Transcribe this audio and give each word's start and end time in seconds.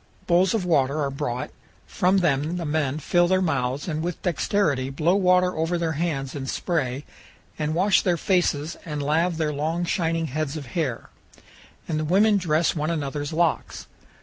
Bowls 0.25 0.55
of 0.55 0.65
water 0.65 0.99
are 0.99 1.11
brought; 1.11 1.51
from 1.85 2.17
them 2.17 2.57
the 2.57 2.65
men 2.65 2.97
fill 2.97 3.27
their 3.27 3.39
mouths 3.39 3.87
and 3.87 4.01
with 4.01 4.19
dexterity 4.23 4.89
blow 4.89 5.13
water 5.13 5.55
over 5.55 5.77
their 5.77 5.91
hands 5.91 6.33
in 6.33 6.47
spray 6.47 7.05
and 7.59 7.75
wash 7.75 8.01
their 8.01 8.17
faces 8.17 8.75
and 8.83 9.03
lave 9.03 9.37
their 9.37 9.53
long 9.53 9.85
shining 9.85 10.25
heads 10.25 10.57
of 10.57 10.65
hair; 10.73 11.11
and 11.87 11.99
the 11.99 12.03
women 12.05 12.37
dress 12.37 12.75
one 12.75 12.89
another's 12.89 13.31
locks. 13.31 13.85